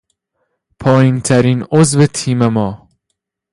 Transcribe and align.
پایینترین 0.79 1.63
عضو 1.71 2.05
تیم 2.07 2.47
ما 2.47 2.87